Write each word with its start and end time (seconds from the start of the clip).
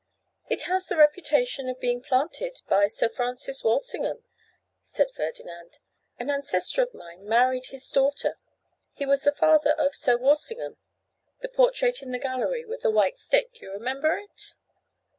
'It 0.49 0.63
has 0.63 0.87
the 0.87 0.97
reputation 0.97 1.69
of 1.69 1.79
being 1.79 2.01
planted 2.01 2.63
by 2.67 2.87
Sir 2.87 3.07
Francis 3.07 3.63
Walsingham,' 3.63 4.23
said 4.81 5.11
Ferdinand. 5.15 5.77
'An 6.17 6.31
ancestor 6.31 6.81
of 6.81 6.95
mine 6.95 7.23
married 7.23 7.67
his 7.67 7.87
daughter. 7.87 8.39
He 8.93 9.05
was 9.05 9.25
the 9.25 9.31
father 9.31 9.73
of 9.73 9.93
Sir 9.93 10.17
Walsingham, 10.17 10.77
the 11.41 11.49
portrait 11.49 12.01
in 12.01 12.09
the 12.09 12.17
gallery 12.17 12.65
with 12.65 12.81
the 12.81 12.89
white 12.89 13.19
stick. 13.19 13.61
You 13.61 13.69
remember 13.71 14.17
it? 14.17 14.55